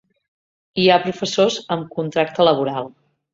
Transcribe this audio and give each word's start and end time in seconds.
Hi 0.83 0.85
ha 0.93 0.97
professors 1.03 1.59
amb 1.77 1.93
contracte 1.99 2.49
laboral. 2.49 2.91